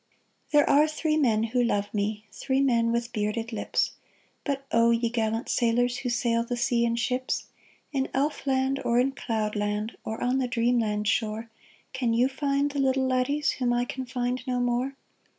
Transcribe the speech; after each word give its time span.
There 0.51 0.67
are 0.67 0.87
three 0.87 1.15
men 1.15 1.43
who 1.43 1.63
love 1.63 1.93
me, 1.93 2.25
Three 2.31 2.59
men 2.59 2.91
with 2.91 3.13
bearded 3.13 3.53
lips; 3.53 3.91
But 4.43 4.65
oh! 4.71 4.89
ye 4.89 5.11
gallant 5.11 5.47
sailors 5.47 5.99
Who 5.99 6.09
sail 6.09 6.43
the 6.43 6.57
sea 6.57 6.85
in 6.85 6.95
ships— 6.95 7.49
In 7.93 8.09
elf 8.11 8.47
land, 8.47 8.81
or 8.83 8.99
in 8.99 9.11
cloud 9.11 9.55
land. 9.55 9.95
Or 10.03 10.19
on 10.19 10.39
the 10.39 10.47
dreamland 10.47 11.07
shore, 11.07 11.51
Can 11.93 12.15
you 12.15 12.27
find 12.29 12.71
the 12.71 12.79
little 12.79 13.05
laddies 13.05 13.51
Whom 13.51 13.73
I 13.73 13.85
can 13.85 14.07
find 14.07 14.41
no 14.47 14.59
more 14.59 14.95